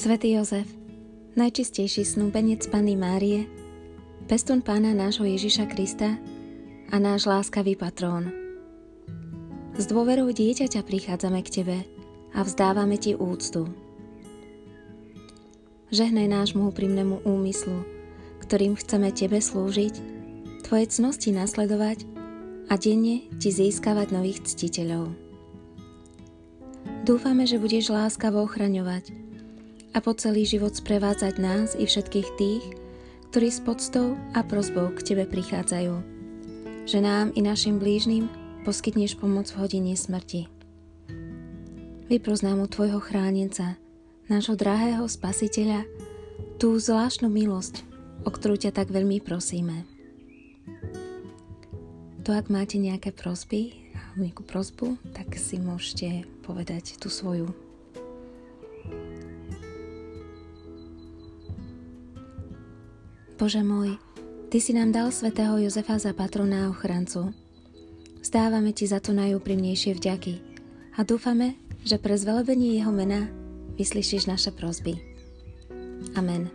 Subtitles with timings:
[0.00, 0.64] Svetý Jozef,
[1.36, 3.44] najčistejší snúbenec Panny Márie,
[4.32, 6.16] pestun pána nášho Ježiša Krista
[6.88, 8.32] a náš láskavý patrón.
[9.76, 11.78] S dôverou dieťaťa prichádzame k Tebe
[12.32, 13.68] a vzdávame Ti úctu.
[15.92, 17.84] Žehnaj nášmu úprimnému úmyslu,
[18.40, 20.00] ktorým chceme Tebe slúžiť,
[20.64, 22.08] Tvoje cnosti nasledovať
[22.72, 25.12] a denne Ti získavať nových ctiteľov.
[27.04, 29.28] Dúfame, že budeš láskavo ochraňovať
[29.90, 32.64] a po celý život sprevádzať nás i všetkých tých,
[33.30, 35.94] ktorí s poctou a prozbou k Tebe prichádzajú.
[36.86, 38.26] Že nám i našim blížnym
[38.66, 40.50] poskytneš pomoc v hodine smrti.
[42.10, 43.78] Vypros nám u Tvojho chránenca,
[44.26, 45.86] nášho drahého spasiteľa,
[46.58, 47.86] tú zvláštnu milosť,
[48.26, 49.86] o ktorú ťa tak veľmi prosíme.
[52.26, 53.78] To, ak máte nejaké prosby,
[54.18, 57.69] nejakú prosbu, tak si môžete povedať tú svoju
[63.40, 63.96] Bože môj,
[64.52, 67.32] Ty si nám dal svätého Jozefa za patrona a ochrancu.
[68.20, 70.44] Vzdávame Ti za to najúprimnejšie vďaky
[70.92, 73.32] a dúfame, že pre zvelebenie Jeho mena
[73.80, 75.00] vyslyšíš naše prosby.
[76.20, 76.52] Amen.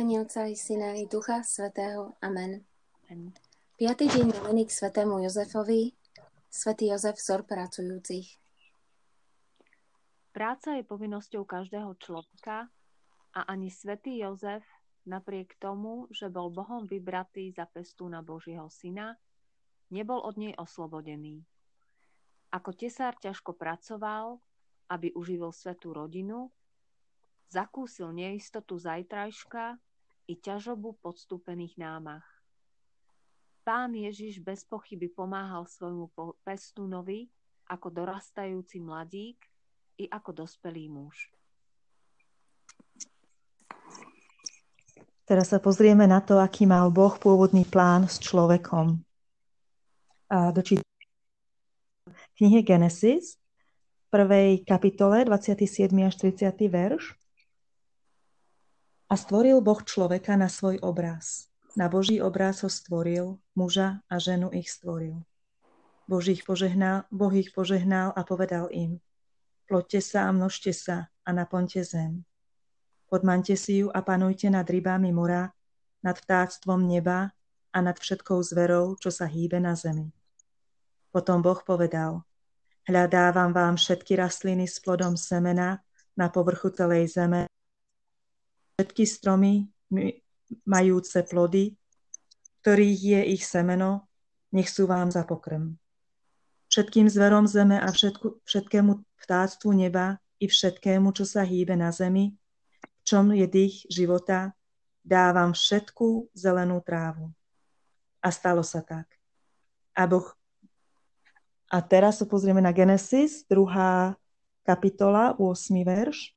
[0.00, 2.16] Mene Otca i Syna i Ducha Svetého.
[2.24, 2.64] Amen.
[3.12, 3.43] Amen.
[3.74, 5.90] Piatý deň domený k svetému Jozefovi,
[6.46, 8.38] svätý Jozef vzor pracujúcich.
[10.30, 12.70] Práca je povinnosťou každého človeka
[13.34, 14.62] a ani svätý Jozef,
[15.10, 19.18] napriek tomu, že bol Bohom vybratý za pestúna Božieho syna,
[19.90, 21.42] nebol od nej oslobodený.
[22.54, 24.38] Ako tesár ťažko pracoval,
[24.86, 26.54] aby uživil svetú rodinu,
[27.50, 29.82] zakúsil neistotu zajtrajška
[30.30, 32.33] i ťažobu podstúpených námach.
[33.64, 36.12] Pán Ježiš bez pochyby pomáhal svojmu
[36.44, 37.32] pestúnovi
[37.64, 39.40] ako dorastajúci mladík
[39.96, 41.32] i ako dospelý muž.
[45.24, 49.00] Teraz sa pozrieme na to, aký mal Boh pôvodný plán s človekom.
[50.28, 50.84] A dočítam
[52.36, 53.40] knihe Genesis,
[54.12, 55.88] prvej kapitole, 27.
[56.04, 56.52] až 30.
[56.68, 57.16] verš.
[59.08, 61.48] A stvoril Boh človeka na svoj obraz.
[61.74, 65.26] Na Boží obraz ho stvoril, muža a ženu ich stvoril.
[66.06, 69.02] Boh ich požehnal, boh ich požehnal a povedal im,
[69.66, 72.22] ploďte sa a množte sa a naplňte zem.
[73.10, 75.50] Podmante si ju a panujte nad rybami mora,
[75.98, 77.34] nad vtáctvom neba
[77.74, 80.14] a nad všetkou zverou, čo sa hýbe na zemi.
[81.10, 82.22] Potom Boh povedal,
[82.86, 85.82] hľadávam vám všetky rastliny s plodom semena
[86.14, 87.50] na povrchu celej zeme,
[88.78, 89.66] všetky stromy
[90.62, 91.74] majúce plody,
[92.62, 94.06] ktorých je ich semeno,
[94.54, 95.74] nech sú vám za pokrm.
[96.70, 102.34] Všetkým zverom zeme a všetku, všetkému vtáctvu neba i všetkému, čo sa hýbe na zemi,
[102.80, 104.56] v čom je dých života,
[105.04, 107.30] dávam všetku zelenú trávu.
[108.24, 109.06] A stalo sa tak.
[109.92, 110.32] A Boh
[111.74, 114.14] a teraz sa pozrieme na Genesis, druhá
[114.62, 115.74] kapitola, 8.
[115.82, 116.30] verš.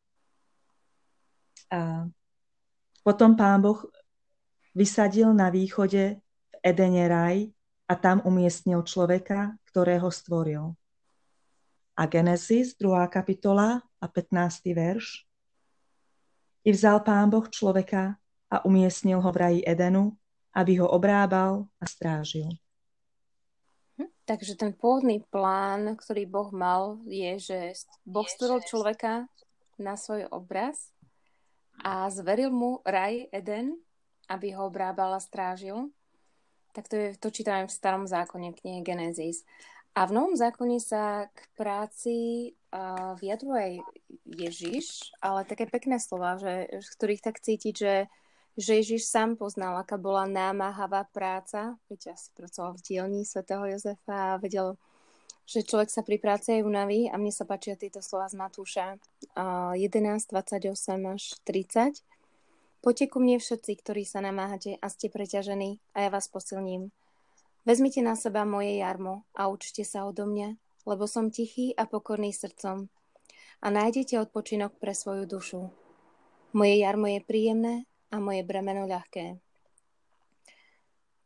[1.69, 2.09] A
[3.05, 3.85] potom pán Boh
[4.78, 7.50] vysadil na východe v Edene raj
[7.90, 10.78] a tam umiestnil človeka, ktorého stvoril.
[11.98, 13.10] A Genesis, 2.
[13.10, 14.70] kapitola a 15.
[14.78, 15.26] verš.
[16.62, 18.22] I vzal pán Boh človeka
[18.54, 20.14] a umiestnil ho v raji Edenu,
[20.54, 22.54] aby ho obrábal a strážil.
[23.98, 27.59] Hm, takže ten pôvodný plán, ktorý Boh mal, je, že
[28.06, 29.26] Boh stvoril človeka
[29.82, 30.94] na svoj obraz
[31.82, 33.87] a zveril mu raj Eden
[34.28, 35.90] aby ho obrábal a strážil.
[36.76, 39.48] Tak to, je, to čítame v starom zákone, knihe Genesis.
[39.98, 42.16] A v novom zákone sa k práci
[42.70, 43.82] uh, vyjadruje
[44.30, 48.06] Ježiš, ale také pekné slova, že, z ktorých tak cítiť, že,
[48.53, 51.82] že Ježiš sám poznal, aká bola námahavá práca.
[51.90, 54.78] Veď asi pracoval v dielni svätého Jozefa a vedel,
[55.50, 57.09] že človek sa pri práci aj unaví.
[57.09, 59.02] A mne sa páčia tieto slova z Matúša
[59.34, 60.78] uh, 11, 28
[61.09, 62.16] až 30
[62.87, 66.95] Poďte ku mne všetci, ktorí sa namáhate a ste preťažení, a ja vás posilním.
[67.67, 70.55] Vezmite na seba moje jarmo a učte sa odo mňa,
[70.87, 72.87] lebo som tichý a pokorný srdcom
[73.59, 75.67] a nájdete odpočinok pre svoju dušu.
[76.55, 79.35] Moje jarmo je príjemné a moje bremeno ľahké.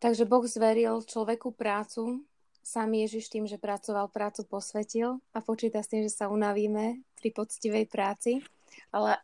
[0.01, 2.25] Takže Boh zveril človeku prácu,
[2.65, 7.29] sám Ježiš tým, že pracoval, prácu posvetil a počíta s tým, že sa unavíme pri
[7.29, 8.41] poctivej práci,
[8.89, 9.21] ale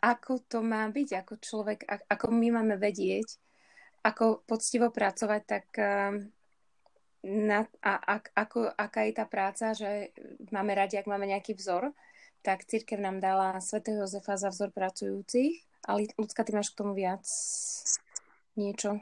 [0.00, 3.28] ako to má byť, ako človek, ako my máme vedieť,
[4.00, 5.66] ako poctivo pracovať, tak
[7.20, 10.16] na, a, a, ako, aká je tá práca, že
[10.48, 11.92] máme radi, ak máme nejaký vzor,
[12.40, 15.60] tak církev nám dala svätého Jozefa za vzor pracujúcich.
[15.84, 17.24] Ale ľudská, ty máš k tomu viac
[18.56, 19.00] niečo?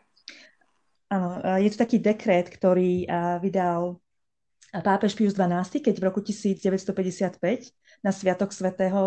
[1.08, 3.06] Áno, je to taký dekret, ktorý
[3.38, 4.02] vydal
[4.74, 7.72] pápež Pius XII, keď v roku 1955
[8.04, 9.02] na sviatok svätého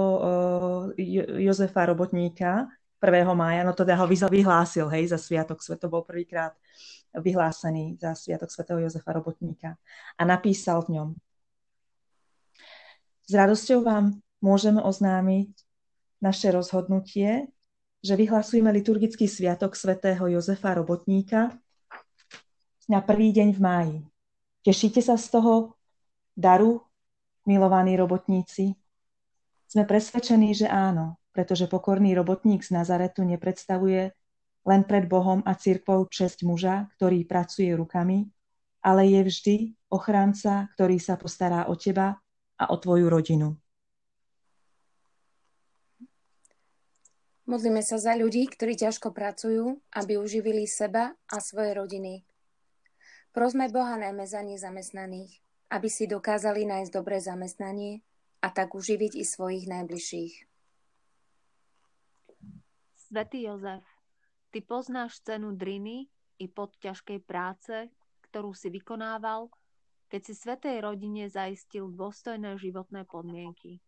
[1.39, 2.67] Jozefa Robotníka
[3.01, 3.33] 1.
[3.33, 6.53] mája, no teda ho vyhlásil, hej, za sviatok, to bol prvýkrát
[7.17, 9.73] vyhlásený za sviatok svätého Jozefa Robotníka.
[10.15, 11.09] A napísal v ňom.
[13.25, 15.49] S radosťou vám môžeme oznámiť
[16.21, 17.49] naše rozhodnutie,
[18.05, 21.57] že vyhlasujeme liturgický sviatok svätého Jozefa Robotníka
[22.85, 23.97] na prvý deň v máji.
[24.61, 25.73] Tešíte sa z toho
[26.37, 26.85] daru,
[27.49, 28.77] milovaní robotníci?
[29.71, 34.11] Sme presvedčení, že áno pretože pokorný robotník z Nazaretu nepredstavuje
[34.67, 38.29] len pred Bohom a cirkvou česť muža, ktorý pracuje rukami,
[38.83, 39.55] ale je vždy
[39.89, 42.19] ochránca, ktorý sa postará o teba
[42.61, 43.57] a o tvoju rodinu.
[47.49, 52.23] Modlíme sa za ľudí, ktorí ťažko pracujú, aby uživili seba a svoje rodiny.
[53.33, 55.41] Prosme Boha najmä za nezamestnaných,
[55.73, 58.05] aby si dokázali nájsť dobré zamestnanie
[58.41, 60.33] a tak uživiť i svojich najbližších.
[62.97, 63.85] Svetý Jozef,
[64.49, 66.09] ty poznáš cenu driny
[66.41, 67.93] i pod ťažkej práce,
[68.25, 69.53] ktorú si vykonával,
[70.09, 73.79] keď si svetej rodine zaistil dôstojné životné podmienky.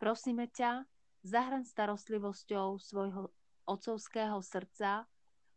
[0.00, 0.86] Prosíme ťa,
[1.26, 3.28] zahraň starostlivosťou svojho
[3.68, 5.04] otcovského srdca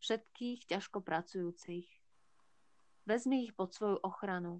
[0.04, 1.88] všetkých ťažko pracujúcich.
[3.08, 4.60] Vezmi ich pod svoju ochranu.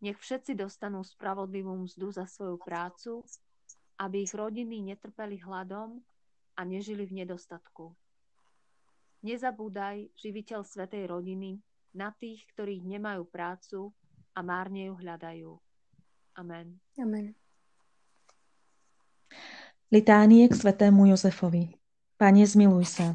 [0.00, 3.20] Nech všetci dostanú spravodlivú mzdu za svoju prácu,
[4.00, 6.00] aby ich rodiny netrpeli hladom
[6.56, 7.92] a nežili v nedostatku.
[9.20, 11.60] Nezabúdaj, živiteľ svetej rodiny,
[11.92, 13.92] na tých, ktorí nemajú prácu
[14.32, 15.52] a márne ju hľadajú.
[16.38, 16.80] Amen.
[16.96, 17.36] Amen.
[19.90, 21.76] Litánie k svetému Jozefovi.
[22.16, 23.06] Pane, zmiluj sa.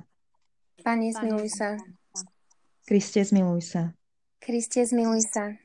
[0.83, 1.79] Pane, zmiluj sa.
[2.85, 3.81] Kriste, zmiluj sa.
[4.43, 5.64] Kriste, zmiluj sa.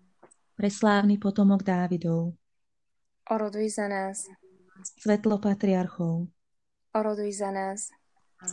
[0.61, 2.37] Preslávny potomok Dávidov.
[3.33, 4.29] Oroduj za nás.
[5.01, 6.29] Svetlo patriarchov.
[6.93, 7.89] Oroduj za nás.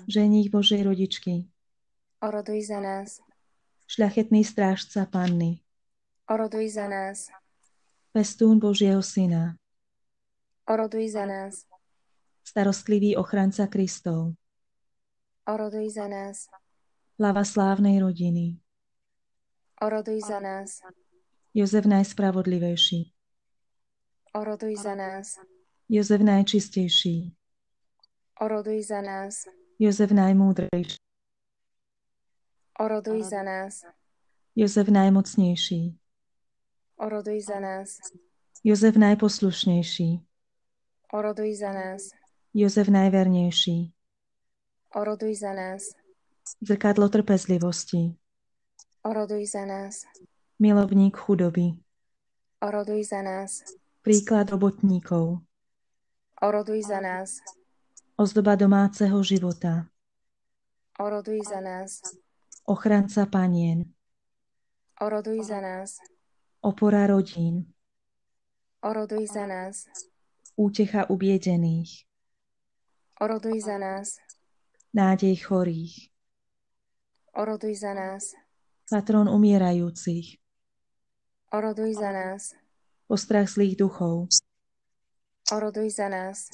[0.08, 1.52] Ženích Božej rodičky.
[2.24, 3.20] Oroduj za nás.
[3.92, 5.60] Šľachetný strážca Panny.
[6.32, 7.28] Oroduj za nás.
[8.16, 9.60] Pestún Božieho Syna.
[10.64, 11.68] Oroduj za nás.
[12.40, 14.32] Starostlivý ochranca Kristov.
[15.44, 16.48] Oroduj za nás.
[17.20, 18.56] Hlava slávnej rodiny.
[19.84, 20.80] Oroduj za nás.
[21.54, 23.12] Jozef najspravodlivejší.
[24.34, 25.34] Oroduj za nás.
[25.88, 27.36] Jozef najčistejší.
[28.40, 29.34] Oroduj za nás.
[29.78, 30.96] Jozef najmúdrejší.
[32.80, 33.82] Oroduj za nás.
[34.56, 35.98] Jozef najmocnejší.
[36.96, 37.98] Oroduj za nás.
[38.64, 40.26] Jozef najposlušnejší.
[41.12, 42.02] Oroduj za nás.
[42.54, 43.92] Jozef najvernejší.
[44.94, 45.82] Oroduj za nás.
[46.60, 48.16] Zrkadlo trpezlivosti.
[49.02, 50.04] Oroduj za nás.
[50.58, 51.78] Milovník chudoby.
[52.58, 53.62] Oroduj za nás.
[54.02, 55.38] Príklad robotníkov.
[56.42, 57.38] Oroduj za nás.
[58.18, 59.86] Ozdoba domáceho života.
[60.98, 62.02] Oroduj za nás.
[62.66, 63.86] Ochranca panien.
[64.98, 66.02] Oroduj za nás.
[66.58, 67.70] Opora rodín.
[68.82, 69.86] Oroduj za nás.
[70.58, 72.02] Útecha ubiedených.
[73.22, 74.18] Oroduj za nás.
[74.90, 76.10] Nádej chorých.
[77.38, 78.34] Oroduj za nás.
[78.90, 80.47] Patron umierajúcich.
[81.48, 82.52] Oroduj za nás.
[83.08, 84.28] Postrach zlých duchov.
[85.48, 86.52] Oroduj za nás.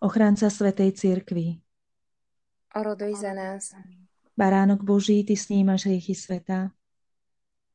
[0.00, 1.60] Ochránca Svetej Cirkvi.
[2.72, 3.76] Oroduj za nás.
[4.32, 6.72] Baránok Boží, Ty snímaš hriechy sveta.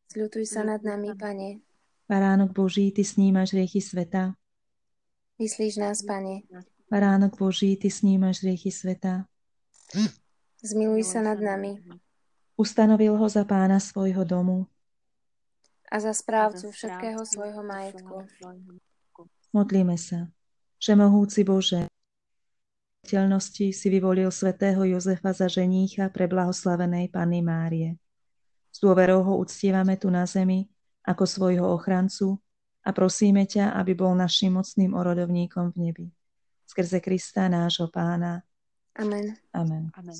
[0.10, 1.62] Zľutuj sa nad nami, Pane.
[2.10, 4.34] Baránok Boží, Ty snímaš hriechy sveta.
[5.38, 6.42] Vyslíš nás, Pane.
[6.90, 9.30] Baránok Boží, Ty snímaš hriechy sveta.
[10.66, 11.86] Zmiluj sa nad nami.
[12.58, 14.66] Ustanovil ho za pána svojho domu.
[15.88, 18.28] A za správcu všetkého svojho majetku.
[19.56, 20.28] Modlíme sa.
[20.78, 21.88] Všemohúci Bože,
[23.08, 27.96] si vyvolil svätého Jozefa za ženícha pre blahoslavenej Panny Márie.
[28.68, 30.68] S dôverou ho uctievame tu na zemi
[31.08, 32.36] ako svojho ochrancu
[32.84, 36.06] a prosíme ťa, aby bol našim mocným orodovníkom v nebi.
[36.68, 38.44] Skrze Krista nášho pána.
[39.00, 39.40] Amen.
[39.56, 39.88] Amen.
[39.96, 40.20] Amen.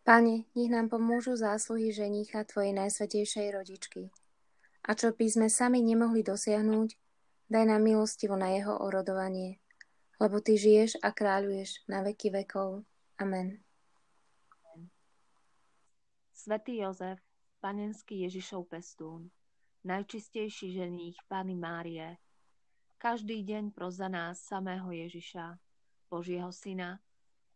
[0.00, 4.08] Pane, nech nám pomôžu zásluhy ženícha Tvojej najsvetejšej rodičky.
[4.90, 6.98] A čo by sme sami nemohli dosiahnuť,
[7.46, 9.62] daj nám milostivo na jeho orodovanie,
[10.18, 12.82] lebo Ty žiješ a kráľuješ na veky vekov.
[13.22, 13.62] Amen.
[16.34, 17.22] Svetý Jozef,
[17.62, 19.30] panenský Ježišov pestún,
[19.86, 22.18] najčistejší ženích Pány Márie,
[22.98, 25.54] každý deň pros za nás samého Ježiša,
[26.10, 26.98] Božieho Syna,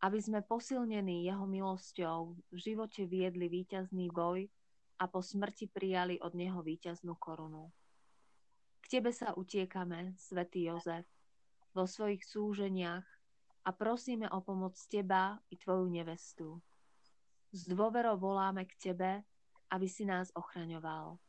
[0.06, 4.46] aby sme posilnení Jeho milosťou v živote viedli víťazný boj
[4.98, 7.72] a po smrti prijali od Neho víťaznú korunu.
[8.84, 11.08] K Tebe sa utiekame, Svetý Jozef,
[11.74, 13.06] vo svojich súženiach
[13.64, 16.62] a prosíme o pomoc Teba i Tvoju nevestu
[17.54, 19.22] s dôverou voláme k Tebe,
[19.70, 21.22] aby si nás ochraňoval.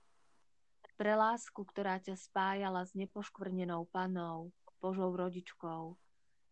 [0.98, 4.50] Pre lásku, ktorá ťa spájala s nepoškvrnenou panou,
[4.82, 5.94] Božou rodičkou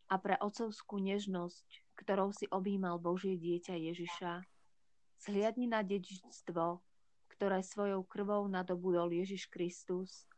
[0.10, 1.66] a pre otcovskú nežnosť,
[1.98, 4.46] ktorou si objímal Božie dieťa Ježiša,
[5.26, 6.78] zhliadni na dedičstvo,
[7.34, 10.30] ktoré svojou krvou nadobudol Ježiš Kristus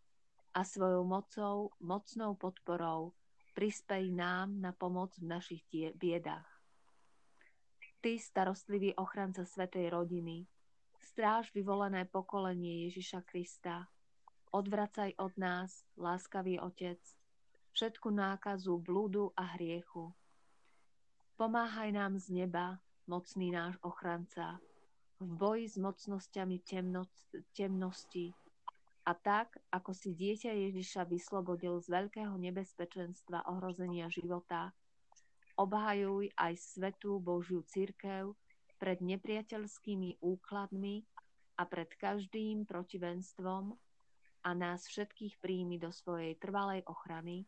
[0.55, 3.11] a svojou mocou, mocnou podporou
[3.55, 5.63] prispej nám na pomoc v našich
[5.95, 6.47] biedách.
[8.03, 10.45] Ty, starostlivý ochranca Svetej rodiny,
[10.99, 13.87] stráž vyvolené pokolenie Ježiša Krista,
[14.51, 16.99] odvracaj od nás, láskavý Otec,
[17.71, 20.13] všetku nákazu, blúdu a hriechu.
[21.35, 24.59] Pomáhaj nám z neba, mocný náš ochranca,
[25.19, 27.07] v boji s mocnosťami temno,
[27.55, 28.35] temnosti
[29.05, 34.73] a tak, ako si dieťa Ježiša vyslobodil z veľkého nebezpečenstva ohrozenia života,
[35.61, 38.33] obhajuj aj svetú Božiu církev
[38.81, 41.05] pred nepriateľskými úkladmi
[41.61, 43.77] a pred každým protivenstvom
[44.41, 47.45] a nás všetkých príjmi do svojej trvalej ochrany,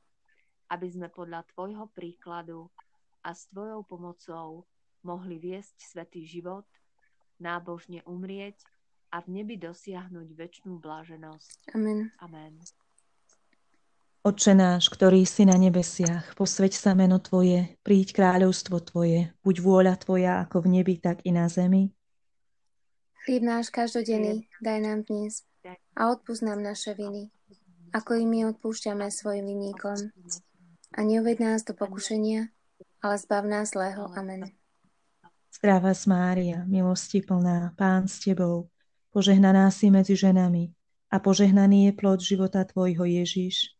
[0.70, 2.70] aby sme podľa Tvojho príkladu
[3.26, 4.70] a s Tvojou pomocou
[5.02, 6.70] mohli viesť svetý život,
[7.40, 8.60] nábožne umrieť
[9.12, 11.72] a v nebi dosiahnuť väčšnú bláženosť.
[11.74, 12.12] Amen.
[12.20, 12.60] Amen.
[14.28, 19.96] Oče náš, ktorý si na nebesiach, posveď sa meno Tvoje, príď kráľovstvo Tvoje, buď vôľa
[20.04, 21.96] Tvoja ako v nebi, tak i na zemi.
[23.24, 25.48] Chlieb náš každodenný daj nám dnes
[25.96, 27.32] a odpúsť nám naše viny,
[27.96, 30.12] ako i my odpúšťame svojim vinníkom.
[30.96, 32.52] A neuved nás do pokušenia,
[33.00, 34.12] ale zbav nás zlého.
[34.12, 34.52] Amen.
[35.58, 38.70] Zdravá Mária, milosti plná, Pán s Tebou,
[39.10, 40.70] požehnaná si medzi ženami
[41.10, 43.74] a požehnaný je plod života Tvojho Ježiš.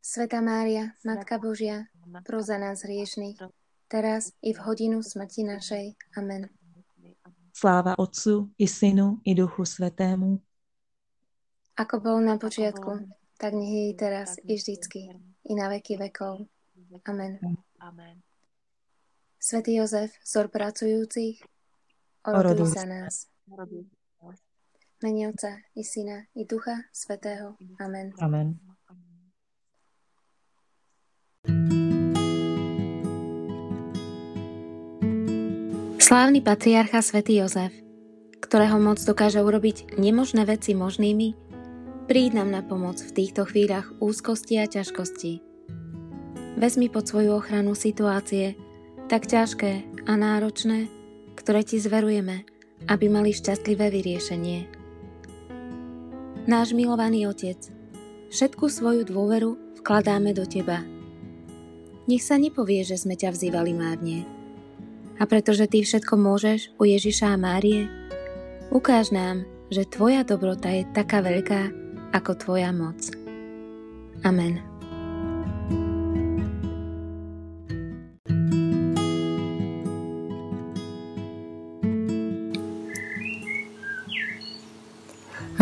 [0.00, 1.92] Sveta Mária, Matka Božia,
[2.24, 3.44] pro za nás hriešných,
[3.92, 6.16] teraz i v hodinu smrti našej.
[6.16, 6.48] Amen.
[7.52, 10.40] Sláva Otcu i Synu i Duchu Svetému.
[11.76, 13.04] Ako bol na počiatku,
[13.36, 15.12] tak nech je i teraz i vždycky,
[15.44, 16.48] i na veky vekov.
[17.04, 17.36] Amen.
[17.84, 18.27] Amen.
[19.38, 21.38] Svetý Jozef, vzor pracujúcich,
[22.26, 23.30] oroduj za nás.
[24.98, 27.54] Mene Otca i Syna i Ducha Svetého.
[27.78, 28.10] Amen.
[28.18, 28.58] Amen.
[36.02, 37.70] Slávny patriarcha svätý Jozef,
[38.42, 41.38] ktorého moc dokáže urobiť nemožné veci možnými,
[42.10, 45.46] príď nám na pomoc v týchto chvíľach úzkosti a ťažkosti.
[46.58, 48.58] Vezmi pod svoju ochranu situácie,
[49.08, 50.92] tak ťažké a náročné,
[51.34, 52.44] ktoré ti zverujeme,
[52.92, 54.68] aby mali šťastlivé vyriešenie.
[56.44, 57.58] Náš milovaný Otec,
[58.28, 60.84] všetku svoju dôveru vkladáme do Teba.
[62.08, 64.38] Nech sa nepovie, že sme ťa vzývali márne
[65.18, 67.90] a pretože Ty všetko môžeš u Ježiša a Márie,
[68.70, 71.74] ukáž nám, že Tvoja dobrota je taká veľká
[72.14, 73.02] ako Tvoja moc.
[74.22, 74.67] Amen.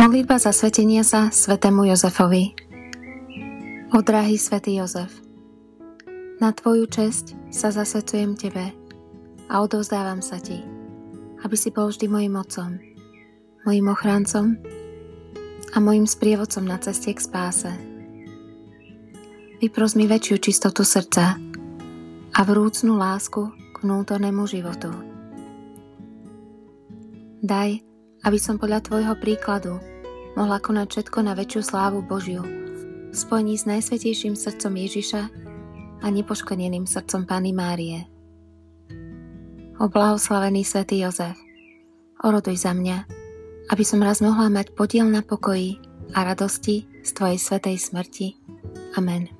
[0.07, 2.55] Modlitba zasvetenia sa svetému Jozefovi.
[3.91, 5.11] O drahý svätý Jozef,
[6.39, 8.71] na Tvoju česť sa zasvecujem Tebe,
[9.51, 10.63] a odovzdávam sa Ti,
[11.43, 12.79] aby si bol vždy mojim mocom,
[13.67, 14.55] mojim ochráncom
[15.75, 17.75] a mojim sprievodcom na ceste k spáse.
[19.59, 21.35] Vypros mi väčšiu čistotu srdca
[22.31, 24.87] a vrúcnú lásku k vnútornému životu.
[27.43, 27.83] Daj,
[28.23, 29.96] aby som podľa Tvojho príkladu
[30.37, 32.45] mohla konať všetko na väčšiu slávu Božiu,
[33.11, 35.21] spojení s najsvetejším srdcom Ježiša
[35.99, 38.05] a nepoškodeným srdcom Pany Márie.
[39.81, 39.89] O
[40.61, 41.37] svätý Jozef,
[42.21, 43.25] oroduj za mňa
[43.67, 45.79] aby som raz mohla mať podiel na pokoji
[46.15, 48.27] a radosti z Tvojej svetej smrti.
[48.95, 49.36] Amen.